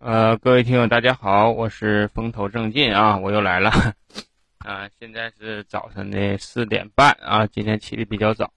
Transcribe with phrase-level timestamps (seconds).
[0.00, 3.72] 呃，各位听友，大家好，我是风头正劲啊，我又来了
[4.64, 4.88] 啊。
[5.00, 8.52] 现在是早晨的四点半啊，今天起的比较早，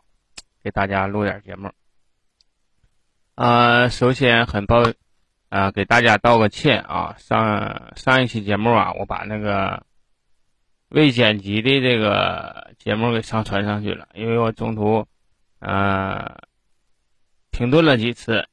[0.63, 1.71] 给大家录点节目。
[3.33, 4.83] 啊，首先很抱
[5.49, 7.16] 啊，给大家道个歉啊。
[7.18, 9.84] 上上一期节目啊，我把那个
[10.89, 15.08] 未剪辑的这个节目给上传上去了，因为我中途
[15.58, 16.38] 呃
[17.50, 18.48] 停顿了几次。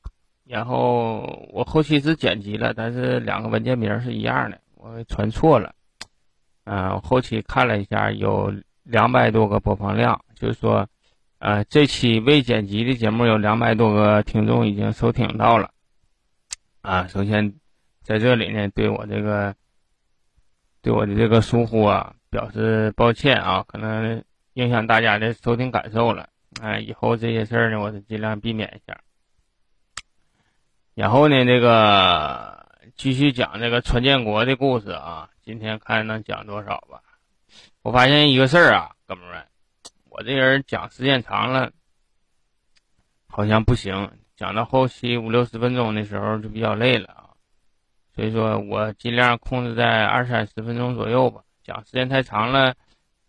[0.49, 5.75] 然后我后期是剪辑了，但是两个文件名是一样的，我传错了。
[6.65, 10.89] 嗯，后期看了一下，有两百多个播放量，就是说，
[11.39, 15.71] 呃，这期未剪辑的节目有两百多个听众已经收听到了。
[16.81, 17.55] 啊，首先
[18.03, 19.55] 在这里呢，对我这个
[20.81, 26.31] 对我的这个疏忽啊，表示抱歉啊，可能影响大家的收听感受了。
[26.63, 28.99] 啊，以后这些事儿呢，我是尽量避免一下。
[30.99, 32.67] 然后呢，这个
[32.97, 35.29] 继续讲这个川建国的故事啊。
[35.43, 37.01] 今天看能讲多少吧。
[37.83, 39.47] 我发现一个事儿啊，哥们们，
[40.11, 41.71] 我这人讲时间长了，
[43.29, 44.11] 好像不行。
[44.37, 47.31] 讲到后期五六十分钟的时候就比较累了啊。
[48.17, 51.43] 所以说我尽量控制在二三十分钟左右吧。
[51.63, 52.75] 讲时间太长了，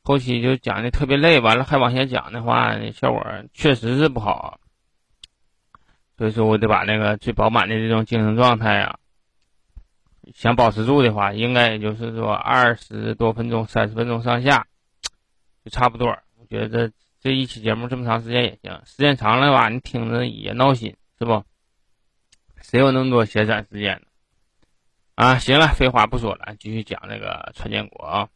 [0.04, 3.24] 后期就讲的特别累，完了还往下讲的话，效果
[3.54, 4.60] 确实是不好。
[6.20, 9.00] 所以说我得把那个最饱满的这种精神状态啊，
[10.36, 14.68] 想保持住的话，应该也就是说二十多分钟、三十分钟上下，
[15.64, 16.10] 就差不多。
[16.38, 21.42] 我觉得这一期节目这么长时间也行，时间长了吧，你听着也闹心，是不？
[22.62, 24.06] 谁有那么多闲散时间呢？
[25.16, 28.28] 啊，行了，废话不说了，继续讲那个川建国啊。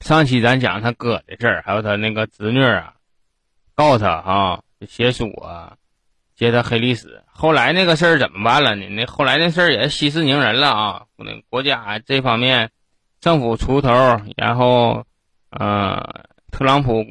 [0.00, 2.96] 上期咱讲他哥的事儿，还有他那个侄女啊，
[3.74, 4.62] 告他啊。
[4.86, 5.76] 写书啊，
[6.34, 7.22] 接他黑历史。
[7.26, 8.88] 后来那个事儿怎么办了呢？
[8.88, 11.06] 那后来那事儿也息事宁人了啊。
[11.16, 12.70] 那国家这方面
[13.20, 13.90] 政府出头，
[14.36, 15.04] 然后
[15.50, 17.04] 呃，特朗普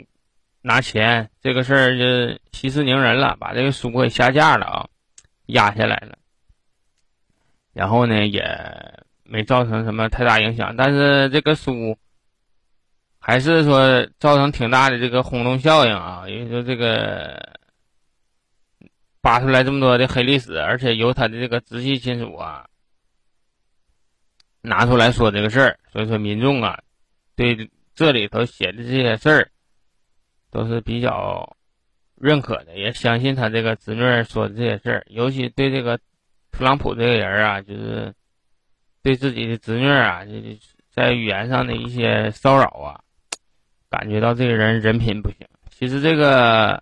[0.61, 4.87] 拿钱，这个事儿就息事宁人了，把这个书给下架了啊，
[5.47, 6.17] 压下来了。
[7.73, 8.43] 然后呢，也
[9.23, 11.97] 没造成什么太大影响，但是这个书
[13.19, 17.57] 还是说造成挺大的这个轰动效应啊，因为说这个。
[19.21, 22.65] 扒出来这么多的黑历史，而且由他的这个直系亲属啊
[24.61, 26.79] 拿出来说这个事儿，所以说民众啊
[27.35, 29.51] 对这里头写的这些事儿
[30.49, 31.57] 都是比较
[32.15, 35.97] 认可的，也相信他这个侄女说的这些事儿，尤其对这个
[36.51, 38.13] 特朗普这个人啊，就是
[39.03, 40.57] 对自己的侄女啊，就是
[40.89, 43.01] 在语言上的一些骚扰啊，
[43.89, 45.39] 感觉到这个人人品不行。
[45.69, 46.81] 其实这个。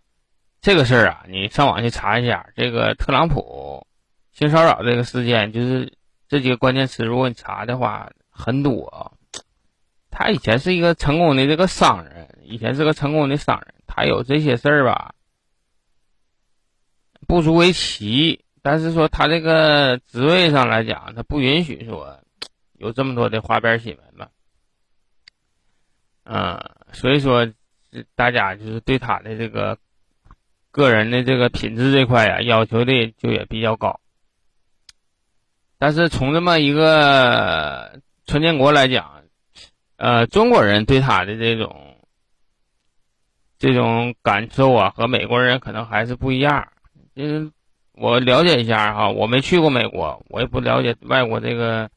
[0.59, 3.87] 这个事儿啊，你上网去查一下，这个特朗普
[4.33, 5.93] 性骚扰这个事件，就是
[6.27, 9.13] 这几个关键词，如果你查的话，很多。
[10.09, 15.13] 他以前是一个成功的这个商人，以前是个成功的商人，他有这些事儿吧，
[17.27, 18.43] 不足为奇。
[18.63, 22.19] 但是说他这个职位上来讲，他不允许说
[22.73, 24.27] 有这么多的花边新闻嘛。
[26.23, 27.47] 嗯，所以说
[28.15, 29.77] 大家就是对他的这个。
[30.77, 33.99] 个人的这个品质这块呀，要求的就也比较高。
[35.79, 39.23] 但是从这么一个川建国来讲，
[39.95, 41.97] 呃，中国人对他的这种
[43.57, 46.67] 这种感受啊，和美国人可能还是不一样。
[47.15, 47.51] 就是
[47.93, 51.89] 我了解一下哈，我没去过美国，我也不了解外国这个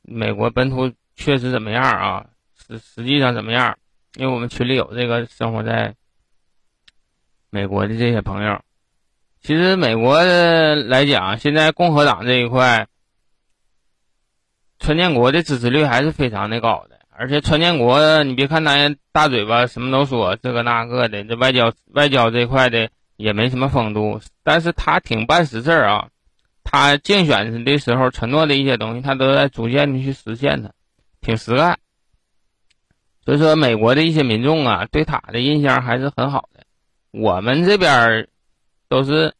[0.00, 2.24] 美国本土确实怎么样啊，
[2.56, 3.76] 实实际上怎么样？
[4.14, 5.94] 因为我们群里有这个生活在。
[7.54, 8.60] 美国的这些朋友，
[9.40, 12.88] 其实美国来讲，现在共和党这一块，
[14.80, 16.98] 川建国的支持率还是非常的高的。
[17.10, 18.74] 而且川建国，你别看他
[19.12, 26.08] 大嘴巴，什么都说，这个那个的，这外交外交这一块的也没什么风度，但是他挺办实事啊。
[26.64, 30.72] 他竞选的时候承诺的一些东西，他都在逐渐的去实现，他
[31.20, 31.78] 挺实干。
[33.24, 36.53] 所以说，美国的一些民众啊，对他的印象还是很好的。
[37.16, 38.26] 我们这边
[38.88, 39.34] 都是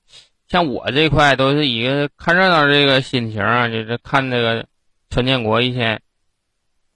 [0.47, 4.67] 像我这块都是一个看热闹这个心情啊，就是看那个
[5.11, 6.01] 川建国一天，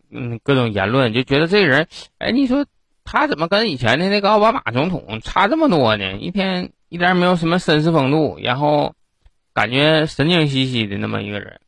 [0.08, 1.88] 嗯，各种言论，就觉得这个人，
[2.18, 2.64] 哎，你说
[3.02, 6.16] 他怎么跟以前的那个奥巴马总统差这么多呢？
[6.18, 8.94] 一天一点没有什么绅士风度，然后
[9.52, 11.60] 感觉神经兮兮的那么一个人，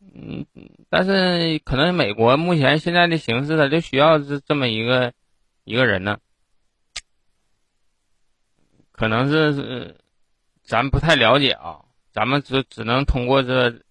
[0.00, 0.46] 嗯，
[0.88, 5.12] 但是可能美国目前现在的形势，他就需要这这么一个
[5.64, 6.16] 一个人呢。
[8.96, 9.96] 可能是是，
[10.64, 11.80] 咱不太了解啊，
[12.12, 13.82] 咱们只只能通过这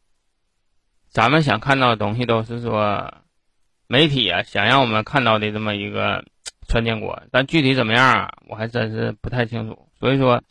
[1.09, 3.13] 咱们想看到的东西都是说
[3.87, 6.25] 媒体啊想让我们看到的这么一个
[6.67, 9.87] 川建国，但具体怎么样啊，我还真是不太清楚。
[9.99, 10.41] 所以说，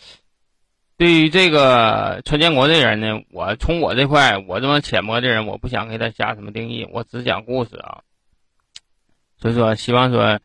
[0.96, 8.02] 对于这个川建国这人呢，我从我这块，我这么浅薄的人，我不想给他下什么定义，我只讲故事啊。
[9.36, 10.38] 所以说，希望说，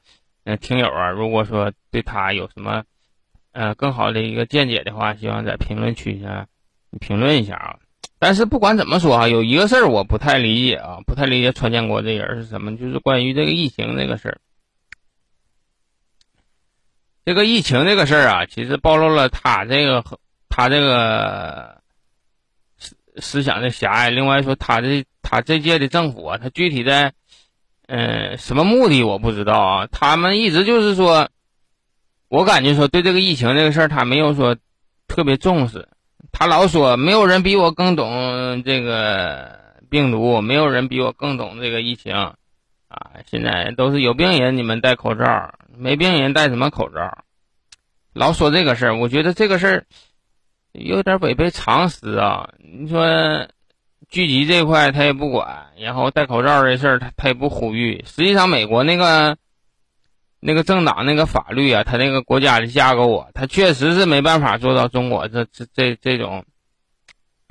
[0.46, 2.84] 嗯，听友啊，如果说对他有什么，
[3.52, 6.48] 呃，更好的一个见解的话，希望在评论区下
[7.00, 7.76] 评论一下啊。
[8.20, 14.38] 但是不管怎么说啊，有一个事儿我不太理解啊，不太理解川建国这人是什么，就是关于这个疫情这个事儿。
[17.26, 20.04] 这个疫情这个事儿啊，其实暴露了他这个
[20.50, 21.82] 他这个
[22.78, 24.10] 思思想的狭隘。
[24.10, 27.14] 另外说，他这他这届的政府啊，他具体在。
[27.92, 29.88] 嗯，什么目的我不知道啊。
[29.88, 31.28] 他们一直就是说，
[32.30, 34.56] 我感觉说对这个疫情这个事儿，他没有说
[35.08, 35.90] 特别重视。
[36.32, 39.60] 他老说没有人比我更懂这个
[39.90, 42.36] 病毒，没有人比我更懂这个疫情啊。
[43.26, 47.26] 现在都是有病人你们戴口罩，没病人戴什么口罩？
[48.14, 49.86] 老说这个事儿，我觉得这个事儿
[50.72, 52.50] 有点违背常识啊。
[52.60, 53.48] 你说。
[54.10, 58.04] 聚集这块他也不管，然后戴口罩这事儿他他也不呼吁。
[58.08, 59.38] 实际上，美国那个
[60.40, 66.46] 那个政党那个法律啊，他那个国家的架构啊，他确实是没办法做到中国这这这这种，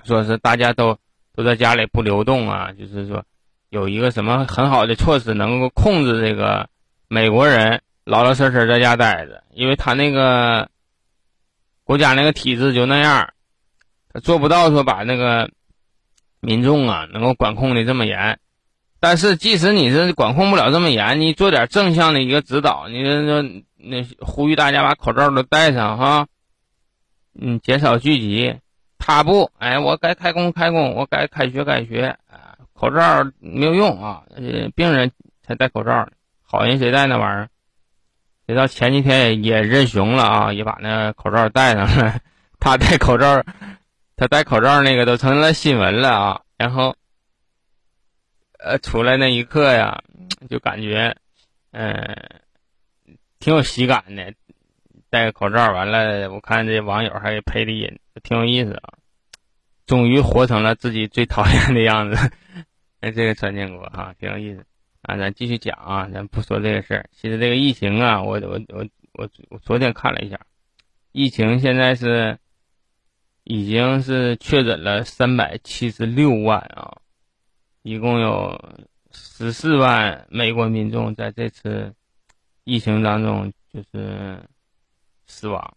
[0.04, 0.98] 说是大家都
[1.34, 3.24] 都在家里不流动啊，就是说
[3.70, 6.68] 有一个什么很好的措施能够控制这个
[7.08, 10.68] 美国人老老实实在家待着，因为他那个
[11.84, 13.28] 国家那个体制就那样，
[14.12, 15.50] 他做不到说把那个。
[16.40, 18.38] 民众啊，能够管控的这么严，
[19.00, 23.42] 但是即使你是管控不了这么严，你做点正向的一个指导，你说
[23.76, 26.26] 那呼吁大家把口罩都戴上哈，
[27.40, 28.56] 嗯，减少聚集。
[28.98, 34.22] 他不，哎，我该开工开工，我该开学开学啊，口罩没有用啊，
[34.74, 35.12] 病人
[35.42, 36.08] 才戴口罩，
[36.42, 37.48] 好人谁戴那玩意儿？
[38.46, 42.18] 谁知道前几天也认熊了啊，也把那口罩戴上了，
[42.58, 43.42] 他戴口罩。
[44.20, 46.96] 他戴口罩那个都成了新闻了啊，然后，
[48.68, 50.02] 呃，出来那一刻呀，
[50.48, 51.16] 就感觉，
[51.72, 52.16] 嗯，
[53.38, 54.34] 挺有喜感的。
[55.10, 58.94] 戴个口罩完了，我看这网友还配的音，挺有意思啊。
[59.86, 62.30] 终于活成了自己最讨厌的样子。
[63.00, 64.64] 哎，这个川建国哈，挺有意思
[65.02, 65.16] 啊。
[65.16, 67.08] 咱继续讲啊，咱不说这个事儿。
[67.12, 70.38] 其实这个疫情啊，我我我我我昨天看了一下，
[71.12, 72.38] 疫情现在是。
[73.50, 76.98] 已经是确诊了三百七十六万啊，
[77.88, 78.60] 一共有
[79.10, 81.94] 十四万美国民众在这次
[82.64, 84.42] 疫情当中就是
[85.26, 85.74] 死亡，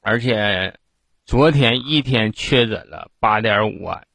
[0.00, 0.78] 而且
[1.26, 4.06] 昨天一天确诊了八点五万。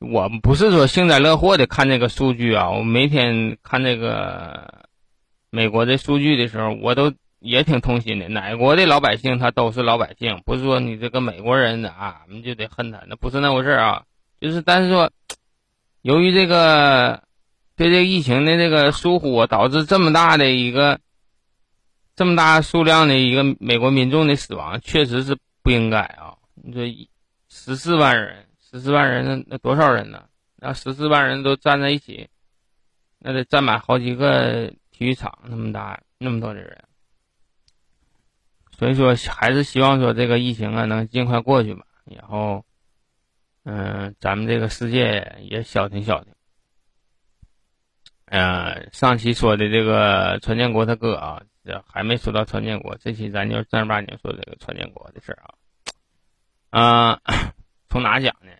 [0.00, 4.86] 我不是说幸灾乐祸的看这个数据啊，我每天看这个
[5.48, 7.12] 美国的数据的时候，我都。
[7.40, 14.04] 也挺痛心的，哪国的老百姓他都是老百姓，不是说你这个美国人啊，我们就得恨他，那不是那回事啊。
[14.40, 15.10] 就是，但是说，
[16.04, 17.22] 由于这个
[17.76, 21.00] 对这个疫情的这个疏忽，导致这么大的一个
[22.14, 26.36] 这么大数量的一个美国民众的死亡，确实是不应该啊。
[26.56, 27.08] 你说
[27.48, 30.24] 十四万人，十四万人，那那多少人呢？
[30.56, 32.28] 那十四万人都站在一起，
[33.18, 36.84] 那得占满好几个体育场，那么大那么多的人。
[38.76, 41.86] 所以说，还是希望说这个疫情啊能尽快过去吧。
[42.04, 42.62] 然后，
[43.64, 46.32] 嗯，咱们这个世界也消停消停。
[48.26, 55.54] 呃，上期说的这个川建国他哥啊，这还没说到川建国，这期咱就正儿八经说这个川建国的事儿啊。
[56.70, 57.20] 啊，
[57.88, 58.50] 从哪讲呢？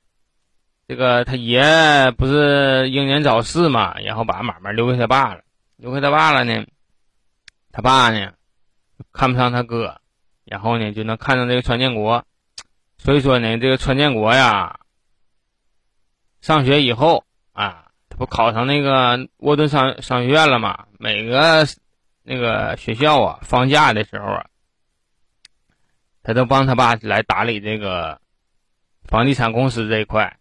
[0.87, 5.43] 这个他爷不是英年早逝嘛，然后把买卖留给他爸了，
[5.77, 6.67] 留给他爸了呢，
[7.73, 8.33] 他爸呢
[9.13, 10.01] 看不上他哥。
[10.45, 12.23] 然后呢，就能看到这个川建国，
[12.99, 14.79] 所以说呢，这个川建国呀，
[16.45, 17.25] 上学以后
[17.55, 20.85] 啊，他不考上那个沃顿商商学院了吗？
[20.99, 21.67] 每个
[22.23, 24.45] 那个学校啊，放假的时候啊，
[26.23, 28.21] 他都帮他爸来打理这个
[29.05, 30.37] 房地产公司这一块。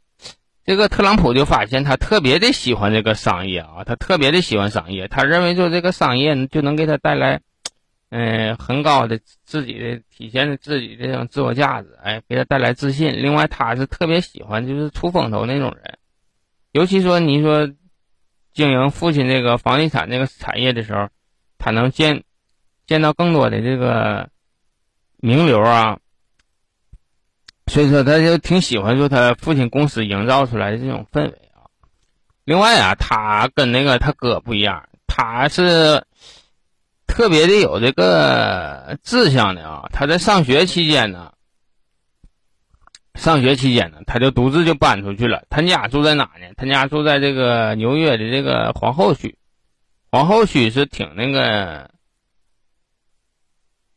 [0.65, 7.39] 这个特朗普就发现他特别的喜欢这个商业啊，他特别的喜欢商业，他认为说这个商业就能给他带来。
[8.15, 13.12] 嗯，很高的自己的体现的自己这种自我价值，哎，给他带来自信。
[13.24, 15.98] 另外，他是特别喜欢就是出风头那种人，
[16.74, 17.67] 尤其说你说
[18.53, 21.10] 经营父亲这个房地产这个产业的时候，
[21.58, 22.24] 他能见
[22.86, 24.29] 见到更多的这个
[25.17, 25.98] 名流啊，
[27.65, 31.65] 所以说他就挺喜欢说他父亲公司营造出来的这种氛围啊。
[32.43, 36.05] 另外啊，他跟那个他哥不一样，他是
[37.07, 39.89] 特别的有这个志向的啊。
[39.91, 41.33] 他在上学期间呢，
[43.15, 45.45] 上学期间呢，他就独自就搬出去了。
[45.50, 46.48] 他家住在哪呢？
[46.57, 49.38] 他家住在这个纽约的这个皇后区。
[50.12, 51.89] 皇后区是挺那个，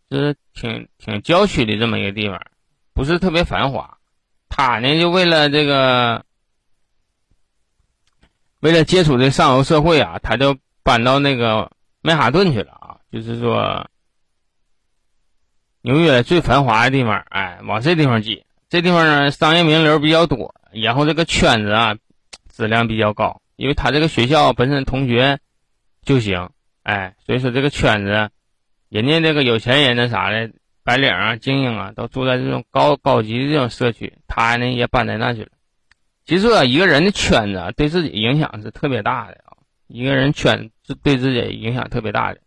[0.08, 2.40] 就是挺挺郊区的这么一个地方，
[2.94, 3.98] 不是特别繁华。
[4.48, 6.24] 他呢，就为了这个，
[8.60, 11.70] 为了接触这上流社会啊，他就搬到那个
[12.00, 12.75] 曼哈顿去了，
[13.10, 13.88] 就是说
[15.82, 18.44] 纽约最繁华的地方，哎，往这地方挤。
[18.68, 21.96] 这地方呢，商业名流比较多，然后这个圈子啊，
[22.48, 25.38] 质量比较高，因为他这个学校本身同学。
[26.02, 26.50] 就行，
[26.84, 28.30] 哎，所以说这个圈子，
[28.88, 30.52] 人家这个有钱人那啥的，
[30.84, 35.48] 白领啊、精英啊，都住在这种高高级的这种社区，他呢也搬在那去了。
[36.24, 39.58] 其实啊一个人的圈子对自己影响是特别大的啊，
[39.88, 42.38] 一个人圈子对自己影响特别大的。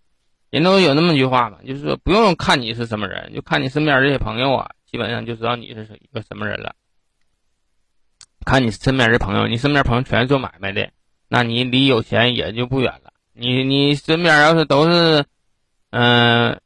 [0.50, 6.75] 人都有那么句话嘛，就是说不用看你是什么人，就看你身边这些朋友啊，基本上就知道你是一个什么人了。
[8.46, 10.89] 看你身边的朋友，你身边朋友全是做买卖的，
[11.27, 13.13] 那你离有钱也就不远了。
[13.34, 15.25] 你你身边要是都是，
[15.91, 16.60] 嗯，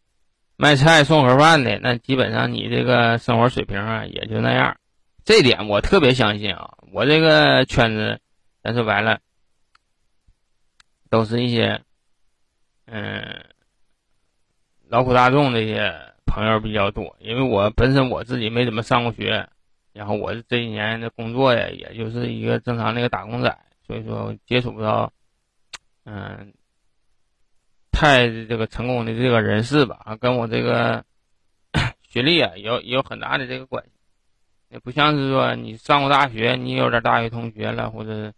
[0.56, 4.78] 卖菜送盒饭的，那基本上你这个生活水平啊也就那样。
[5.26, 8.20] 这点我特别相信啊，我这个圈子，
[8.64, 9.20] 咱说白了，
[11.10, 11.82] 都是一些，
[12.86, 13.44] 嗯，
[14.94, 15.92] 劳苦大众这些
[16.24, 17.16] 朋友比较多。
[17.20, 19.50] 因为我本身我自己没怎么上过学，
[19.92, 23.58] 然后我这一年的工作呀，也就是一个正常那个打工仔，
[23.88, 25.12] 所以说接触不到，
[26.06, 26.54] 嗯。
[27.92, 31.06] 太这个成功的这个人士吧，跟我这个
[32.10, 33.92] 学历啊有也有很大的这个关系，
[34.70, 38.34] 也不像是说你上过大学，你有点大学同学了，或者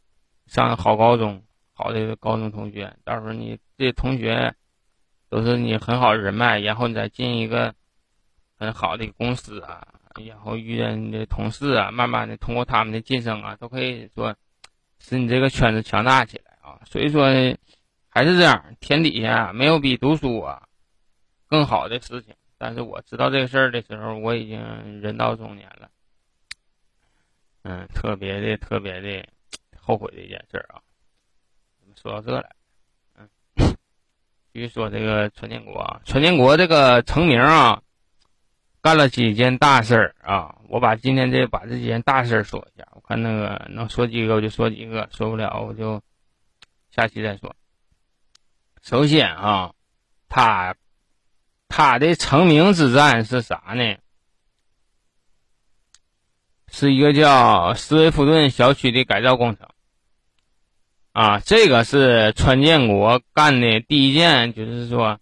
[0.45, 1.41] 上好高中，
[1.73, 4.53] 好的高中同学，到时候你这同学
[5.35, 7.75] 都是你很好的人脉，然后你再进一个
[8.57, 9.87] 很好的公司啊，
[10.27, 14.35] 然后遇见你的同事啊，慢慢的通过他们的晋升啊，都可以说
[14.99, 17.57] 使你这个圈子强大起来啊，所以说呢。
[18.17, 20.69] 还是这样，天底下没有比读书啊
[21.47, 22.33] 更好的事情。
[22.57, 25.91] 但是我知道这个事儿的时候，我已经人到中年了，
[27.63, 29.27] 嗯，特别的特别的
[29.77, 30.79] 后悔的一件事啊。
[32.01, 32.49] 说到这来？
[34.55, 37.81] 嗯，继续说这个川建国啊，川建国这个成名啊，
[38.81, 40.55] 干了几件大事儿啊。
[40.69, 46.01] 我把今天这把这几件大事儿说一下，我看那个能说几个我就说几个，说不了我就
[46.89, 47.53] 下期再说。
[48.81, 49.73] 首先啊，
[50.29, 50.75] 他
[51.67, 53.97] 他的成名之战是啥呢？
[56.71, 59.67] 是一个叫斯威夫顿小区的改造工程。
[61.15, 65.17] 啊，这个是川建国干的第一件，就是说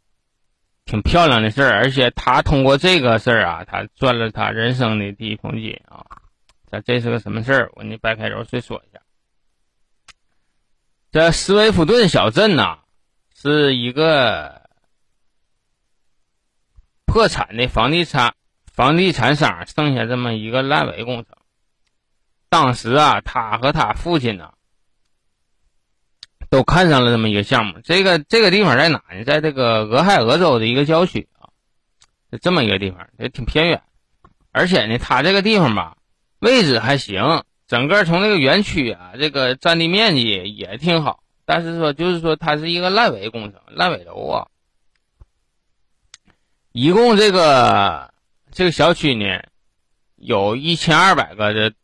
[0.85, 6.03] 挺漂亮的事儿，而且他通过这个事儿啊，他赚了他人生的第一桶金啊。
[6.71, 7.71] 这这是个什么事儿？
[7.75, 9.01] 我给你掰开揉碎说一下。
[11.11, 12.79] 这斯威夫顿小镇呐。
[13.35, 14.69] 是一个
[17.05, 18.35] 破产的房地产
[18.71, 21.35] 房地产商剩下这么一个烂尾工程。
[22.47, 24.53] 当时啊，他和他父亲呢，
[26.53, 27.79] 都看上了这么一个项目。
[27.83, 29.23] 这个这个地方在哪呢？
[29.25, 31.49] 在这个俄亥俄州的一个郊区啊，
[32.31, 33.81] 就这么一个地方，也挺偏远。
[34.51, 35.97] 而且呢，他这个地方吧，
[36.37, 40.21] 位置还行，整个从这个园区啊，这个占地面积
[40.55, 41.23] 也挺好。
[41.43, 44.47] 但是说，就是说，它是一个烂尾工程，烂尾楼啊。
[46.71, 48.13] 一共这个
[48.51, 49.41] 这个小区呢，
[50.17, 51.75] 有一千二百个这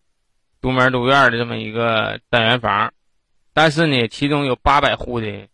[0.61, 2.93] 独门独院的这么一个单元房，
[3.61, 5.49] 但是呢，其中有八百户的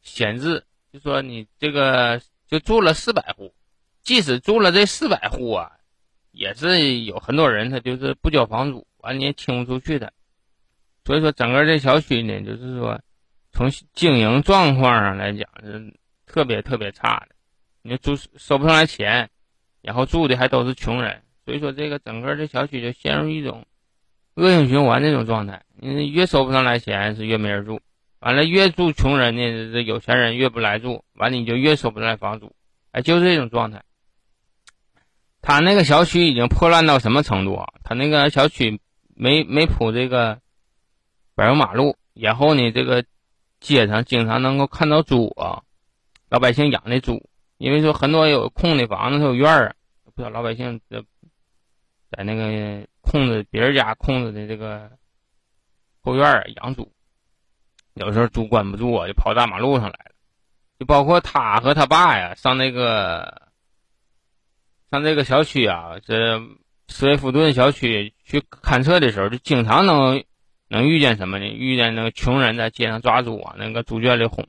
[0.00, 3.52] 闲置，就说你这个就住了四百户，
[4.04, 5.72] 即使住了这四百户啊，
[6.30, 10.12] 也是有很多人他就是不交房租，完你也清不出去的。
[11.04, 13.00] 所以说，整个这小区呢，就是说，
[13.50, 15.92] 从经营状况上来讲是
[16.26, 17.34] 特别特别差的。
[17.82, 19.28] 你住收不上来钱，
[19.82, 23.66] 然后住的还都是穷人，所以说这个整个这小区就陷入一种
[24.34, 25.62] 恶性循环这种状态。
[25.76, 27.78] 你越收不上来钱，是越没人住；
[28.20, 32.52] 完了，越住穷人呢，这有钱人越不来住，完了你就越收不上来房租。
[32.92, 33.82] 哎，就是这种状态。
[35.42, 37.68] 他那个小区已经破烂到什么程度啊？
[37.84, 38.80] 他那个小区
[39.14, 40.38] 没没铺这个。
[41.36, 43.04] 柏油马路，然后呢，这个
[43.58, 45.62] 街上经常能够看到猪啊，
[46.30, 49.74] 老百姓养的猪，因为说很多有空的房子、有院儿啊，
[50.14, 50.80] 不少老百姓
[52.16, 54.90] 在那个空着别人家空着的这个
[56.00, 56.92] 后院儿养猪，
[57.94, 60.12] 有时候猪关不住啊，就跑大马路上来了。
[60.78, 63.50] 就包括他和他爸呀，上那个
[64.90, 66.40] 上这个小区啊，这
[66.88, 70.22] 斯威夫顿小区去勘测的时候，就经常能
[70.68, 71.46] 能遇见什么呢？
[71.46, 74.46] 遇见那个穷人在街上抓猪啊，那个猪圈里哄。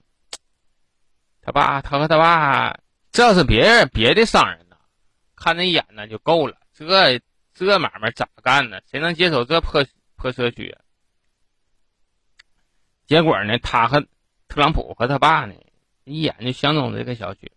[1.42, 2.80] 他爸，他和他爸，
[3.12, 4.76] 这要是别人别的商人呢，
[5.36, 6.58] 看那眼呢就够了。
[6.74, 7.22] 这
[7.56, 8.82] 这买卖咋干呢？
[8.92, 9.86] 谁能接手这破
[10.18, 10.78] 破社区？
[13.06, 14.02] 结果呢，他和
[14.50, 15.56] 特朗普和他爸呢，
[16.04, 17.54] 一眼就相中这个小区，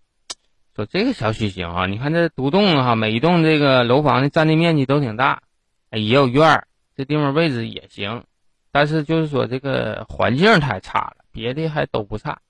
[0.76, 1.86] 说这个小区行啊。
[1.86, 5.42] 你看这独栋哈，每一栋这个楼房的占地面积都挺大，
[5.90, 8.24] 也有院儿，这地方位置也行，
[8.70, 12.40] 但是就是说这个环境太差了，别的还都不差。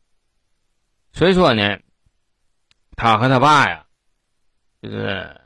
[1.12, 1.78] 所以说呢，
[2.94, 3.86] 他和他爸呀，
[4.82, 5.40] 就是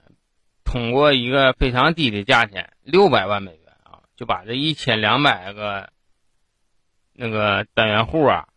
[0.73, 5.91] 通过一个非常低的价钱，六百万美元啊，就把这一千两百个
[7.13, 8.49] 那个单元户啊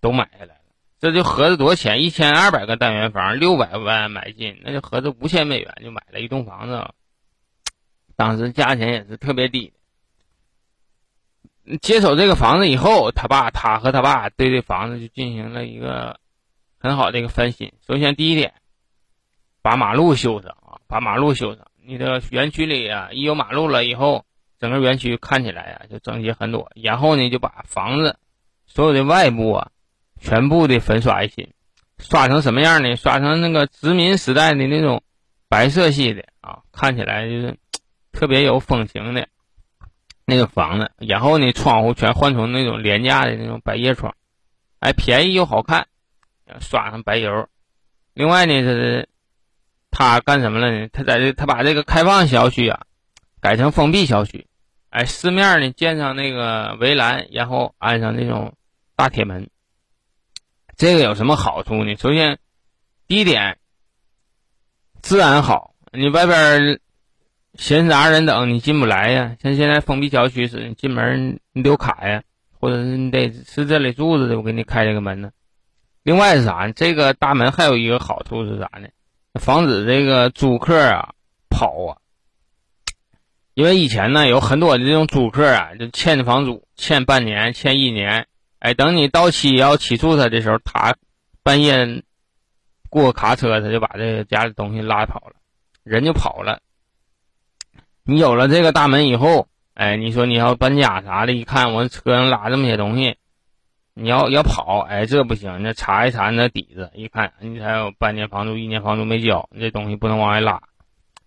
[0.00, 0.60] 都买下来了。
[0.98, 2.02] 这就合着多少钱？
[2.02, 6.88] 一千二百个单元房，六百万买进，那就合着五千美元就买了一栋房子。
[8.16, 9.74] 当时价钱也是特别低。
[11.82, 16.18] 接手这个房子以后，他爸他和他爸对这房子就进行了一个。
[16.78, 17.72] 很好的一个翻新。
[17.86, 18.52] 首先，第一点，
[19.62, 20.54] 把马路修上，
[20.94, 21.66] 把马路修上。
[21.84, 24.24] 你的园区里啊，一有马路了以后，
[24.60, 26.70] 整个园区看起来呀就整洁很多。
[26.76, 28.16] 然后呢，就把房子
[28.64, 29.72] 所有的外部啊，
[30.20, 31.52] 全部的粉刷一新，
[31.98, 32.94] 刷成什么样呢？
[32.94, 35.02] 刷成那个殖民时代的那种
[35.48, 37.58] 白色系的啊，看起来就是
[38.12, 39.26] 特别有风情的
[40.24, 40.92] 那个房子。
[40.98, 44.14] 然后呢，窗户全换成那种廉价的那种百叶窗，
[44.78, 45.88] 哎，便宜又好看。
[46.60, 47.48] 刷上白油，
[48.12, 49.08] 另外呢，是
[49.96, 50.88] 他干什么了呢？
[50.92, 52.82] 他在这，他把这个开放小区啊
[53.40, 54.48] 改成封闭小区，
[54.90, 58.54] 哎，四面呢建上那个围栏，然后安上那种
[58.96, 59.48] 大铁门。
[60.76, 61.94] 这个有什么好处呢？
[61.94, 62.38] 首先，
[63.06, 63.56] 第一点，
[65.00, 66.80] 治安好，你外边
[67.54, 69.36] 闲杂人等你进不来呀。
[69.40, 72.24] 像现在封闭小区似的，进门你得有卡呀，
[72.58, 75.30] 或者是你得是这里住着的，我给你开这个门呢。
[76.02, 76.72] 另外是啥呢？
[76.72, 78.88] 这个大门还有一个好处是啥呢？
[79.40, 81.14] 防止这个租客啊
[81.48, 81.98] 跑啊。
[83.54, 88.26] 因为以前呢有很多的这种租客啊，就欠房租，欠半年，欠一年。
[88.58, 90.96] 哎，等你到期要起诉他的时候，他
[91.42, 92.02] 半夜
[92.88, 95.34] 过卡车，他就把这个家里东西拉跑了，
[95.82, 96.60] 人就跑了。
[98.02, 103.16] 你有了这个大门以后，哎，你说你要搬家啥的，一看我车上拉这么些东西。
[103.96, 110.60] 你要要跑，哎，这不行，那查一查你那底子，一看你还有半年房租、一年房租没交，这东西不能往外拉，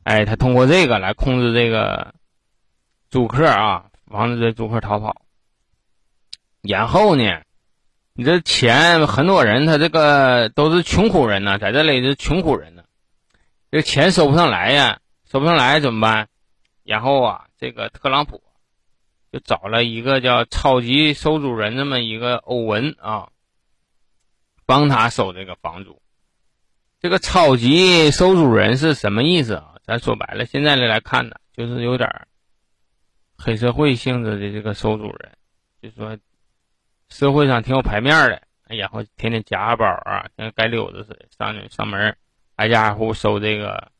[0.03, 2.13] 哎，他通过这个来控制这个
[3.10, 5.21] 租客啊，防止这租客逃跑。
[6.62, 7.41] 然后呢，
[8.13, 12.84] 你这钱很多人他这个都是穷苦人呢，在这里是穷苦人呢，
[13.71, 14.99] 这钱收不上来呀，
[15.32, 16.27] 收不上来怎么办？
[16.84, 18.43] 然后啊，这个特朗普。
[19.38, 23.30] 就找了一个叫超级收租人这么一个欧文啊，
[24.65, 26.02] 帮他收这个房租。
[27.00, 29.76] 这个超级收租人是什么意思啊？
[29.84, 32.10] 咱说白了，现在来看呢，就是有点
[33.38, 35.32] 黑社会性质的这个收租人，
[35.82, 36.17] 就说
[37.10, 38.41] 社会上挺有牌面的，
[38.76, 42.17] 然后天天夹个包啊，像街溜子似的，上去上门
[42.56, 43.91] 挨家挨户收这个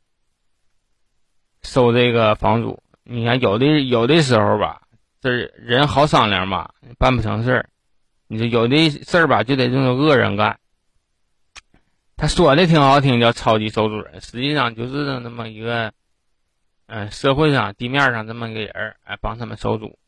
[1.62, 2.82] 收这个房租。
[3.04, 4.82] 你看有的有的时候吧。
[5.20, 7.68] 这人好商量吧，办不成事儿。
[8.28, 10.58] 你说有的事儿吧，就得这种恶人干。
[12.16, 15.92] 他说的挺好听，叫超级收租人，实际上就是那么一个，
[16.86, 19.98] 嗯，社会上地面上这么一个人，哎，帮他们收租。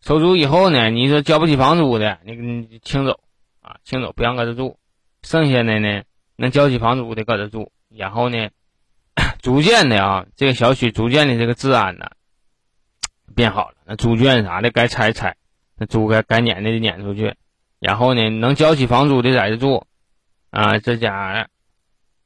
[0.00, 3.20] 收租以后呢，你说交不起房租的，你你清走
[3.62, 4.78] 啊，清走，不让搁这住。
[5.22, 6.02] 剩下的呢，
[6.36, 7.72] 能交起房租的搁这住。
[7.88, 8.50] 然后呢，
[9.40, 12.10] 逐渐的啊，这个小区逐渐的这个治安呢。
[13.34, 15.36] 变好了，那猪圈啥的该拆拆，
[15.76, 17.34] 那猪该该撵的得撵出去，
[17.80, 19.86] 然后呢，能交起房租的在这住，
[20.50, 21.48] 啊，这家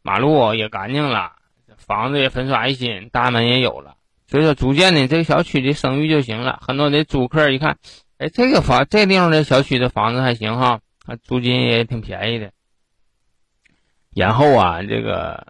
[0.03, 1.33] 马路也干净了，
[1.77, 6.59] 房子也粉刷一新，大门也有了，所以说逐渐的这个小区的声誉就行了。
[6.67, 7.79] 很多的租客一看，
[8.19, 10.81] 哎，这个房这地方的小区的房子还行哈，
[11.23, 12.53] 租金也挺便宜的，
[14.15, 15.47] 然后啊，这个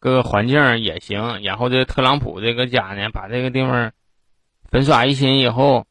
[0.00, 3.92] 各个环境也行，然后这特朗普这个家呢，把这个地方。
[4.70, 5.86] 粉刷一新以后，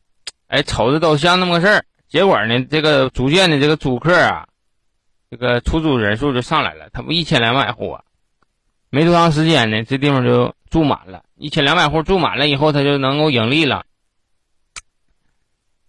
[0.48, 1.86] 哎，瞅着都像那么个事儿。
[2.08, 4.48] 结果呢，这个逐渐的这个租客啊，
[5.30, 6.90] 这个出租人数就上来了。
[6.92, 8.04] 他不一千两百户啊，
[8.90, 13.86] 没多长时间呢，这地方就住满了，一千两百户住满了以后，他就能够盈利了。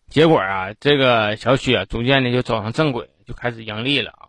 [0.09, 4.29] 结果啊，这个小区啊，逐渐的就走上正轨，就开始盈利了啊。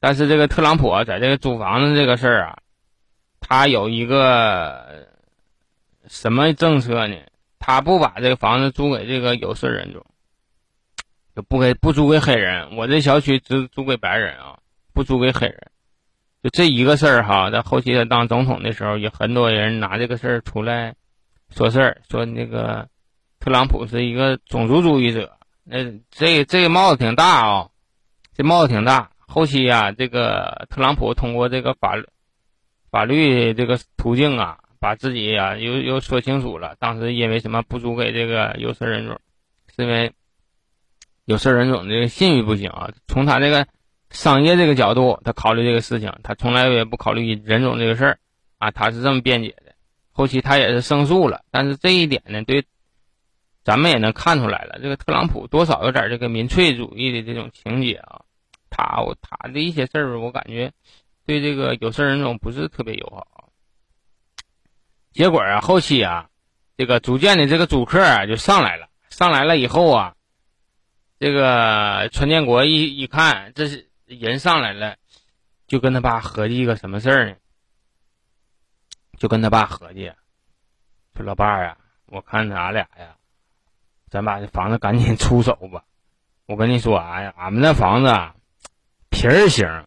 [0.00, 2.58] 但是这个特朗普啊，在这个租房子这个事儿啊，
[3.38, 5.06] 他有一个
[6.08, 7.16] 什么政策呢？
[7.60, 10.04] 他不把这个房子租给这个有色人种，
[11.36, 12.76] 就不给不租给黑人。
[12.76, 14.58] 我这小区只租给白人啊，
[14.92, 15.70] 不租给黑人。
[16.42, 20.96] 就这一个事儿哈，在后期他当总统的时候，也很多人拿这个事儿出来
[21.50, 22.88] 说事儿，说那个。
[23.42, 25.78] 特朗普是一个种族主义者，那
[26.10, 27.70] 这这个帽子挺大啊，
[28.34, 29.12] 这帽子挺大。
[29.16, 32.06] 后期呀，这个特朗普通过这个法律
[32.90, 36.74] 法律这个途径啊，把自己呀又又说清楚了。
[36.80, 39.20] 当时因为什么不租给这个有色人种，
[39.76, 40.12] 是因为
[41.26, 42.90] 有色人种这个信誉不行啊。
[43.06, 43.66] 从他这个
[44.10, 48.18] 商业这个角度，他考虑这个事情，他从来也不考虑人种这个事儿
[48.58, 49.72] 啊，他是这么辩解的。
[50.10, 52.64] 后期他也是胜诉了，但是这一点呢，对。
[53.62, 58.22] 咱们也能看出来了，这个特朗普多少有点这个民粹主义的这种情节啊，
[58.70, 60.72] 他我他的一些事儿，我感觉
[61.26, 63.39] 对这个有色人种不是特别友好。
[65.12, 66.28] 结果啊，后期啊，
[66.76, 70.14] 这个逐渐的这个租客啊就上来了，上来了以后啊，
[71.18, 74.96] 这个川建国一一看，这是人上来了，
[75.66, 77.36] 就跟他爸合计一个什么事儿呢？
[79.18, 80.12] 就跟他爸合计，
[81.14, 83.16] 说老伴儿啊，我看咱俩呀。
[84.08, 85.84] 咱把这房子赶紧出手吧！
[86.46, 88.12] 我跟你说啊，俺们那房子
[89.08, 89.86] 皮儿行，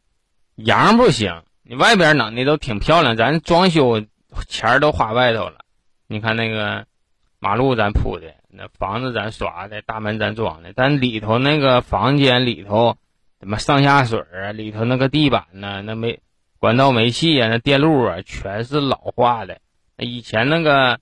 [0.56, 1.44] 阳不行。
[1.62, 4.02] 你外边弄的都挺漂亮，咱装修
[4.48, 5.66] 钱儿都花外头了。
[6.08, 6.86] 你看那个
[7.40, 12.98] 马路咱铺的，那房子咱刷的，大门咱装的，但里头那个房间里头，
[13.40, 16.20] 什么上下水啊，里头那个地板呢，那煤
[16.60, 19.60] 管道煤气啊，那电路啊，全是老化的。
[19.98, 21.00] 以前那个。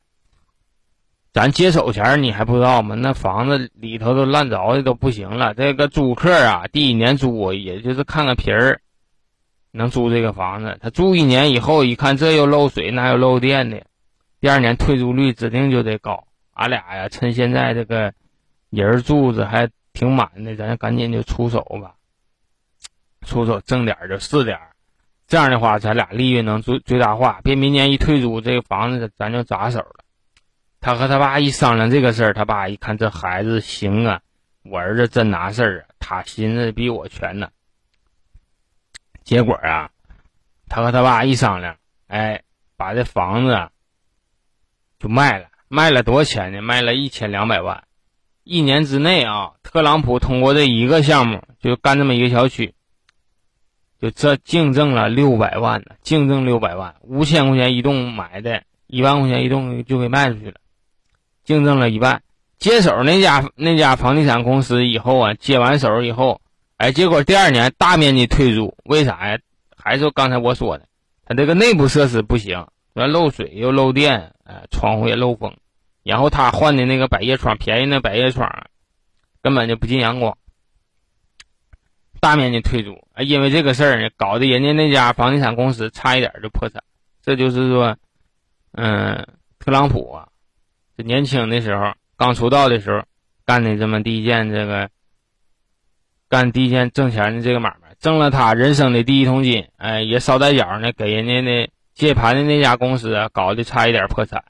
[1.33, 2.93] 咱接手前你还不知道吗？
[2.93, 5.53] 那房子里头都烂着的都不行了。
[5.53, 8.81] 这个租客啊，第一年租也就是看看皮儿，
[9.71, 10.77] 能租这个房子。
[10.81, 13.81] 他住一年以后，一看这又漏水，那又漏电的，
[14.39, 16.27] 第二年退租率指定就得高。
[16.53, 18.13] 俺俩呀，趁现在这个
[18.69, 21.93] 人住着还挺满的，咱赶紧就出手吧，
[23.25, 24.60] 出手挣点就是点
[25.27, 27.39] 这样的话，咱俩利润能最最大化。
[27.43, 30.03] 别明年一退租，这个房子咱就砸手了。
[30.81, 34.19] 他和他爸一商量这个事儿，他爸一看这孩子行啊，
[34.63, 37.49] 我儿子真拿事儿啊，他心思比我全呢。
[39.31, 39.91] 结果啊，
[40.67, 42.41] 他和他爸一商量，哎，
[42.75, 43.69] 把这房子
[44.99, 46.61] 就卖了，卖了多少钱呢？
[46.61, 47.85] 卖了一千两百万。
[48.43, 52.73] 一年之内啊，特朗普通过这一个项目，就干这么一个小区，
[54.01, 60.59] 就这净挣了六百万呢，净挣六百万，五千块钱一栋买的，一万块钱一栋就给卖出去了。
[61.45, 62.21] 净挣了一半，
[62.59, 66.40] 接手那家那家房地产公司以后啊，接完手以后，
[66.81, 69.37] 哎，结果第二年大面积退租，为啥呀？
[69.77, 70.87] 还是刚才我说的，
[71.27, 72.65] 他这个内部设施不行，
[72.95, 75.55] 要漏水又漏电，哎，窗户也漏风，
[76.01, 78.49] 然后他换的那个百叶窗，便宜那百叶窗，
[79.43, 80.35] 根本就不进阳光，
[82.19, 86.81] 大面积退租，哎，因为这个事儿呢，搞得人家那家房地产公司差一点就破产，
[87.21, 87.95] 这就是说，
[88.71, 89.23] 嗯，
[89.59, 90.27] 特朗普啊。
[90.97, 93.03] 这年轻的时候，刚出道的时候，
[93.45, 94.89] 干的这么第一件这个，
[96.31, 104.45] 干第一件挣钱的这个买卖，挣了他人生的第一桶金，哎，也捎带脚呢，给人家的接盘的那家公司，搞得差一点破产。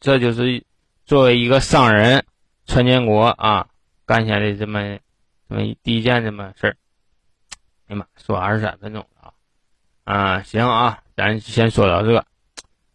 [0.00, 0.64] 这就是
[1.04, 2.24] 作为一个商人，
[2.64, 3.66] 川建国啊，
[4.06, 4.96] 干下的这么
[5.50, 6.76] 这么第一件这么事儿。
[7.88, 9.34] 哎妈，说二十三分钟了
[10.04, 10.14] 啊！
[10.14, 12.24] 啊，行啊，咱先说到这。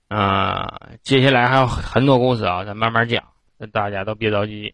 [0.08, 3.24] 啊，接下来还有很多故事啊，咱慢慢讲，
[3.72, 4.74] 大家都别着急。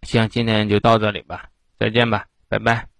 [0.00, 2.97] 行，今天就到这里吧，再见吧，拜拜。